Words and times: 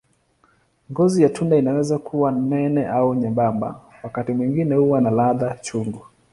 Ngozi 0.91 1.23
ya 1.23 1.29
tunda 1.29 1.55
inaweza 1.57 1.97
kuwa 1.99 2.31
nene 2.31 2.87
au 2.87 3.15
nyembamba, 3.15 3.79
wakati 4.03 4.31
mwingine 4.33 4.75
huwa 4.75 5.01
na 5.01 5.09
ladha 5.11 5.57
chungu. 5.61 6.05